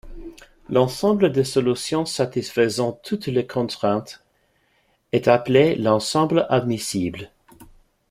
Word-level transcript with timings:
L'ensemble 0.67 1.31
des 1.31 1.43
solutions 1.43 2.05
satisfaisant 2.07 2.91
toutes 3.03 3.27
les 3.27 3.45
contraintes 3.45 4.23
est 5.11 5.27
appelé 5.27 5.75
l'ensemble 5.75 6.47
admissible. 6.49 7.29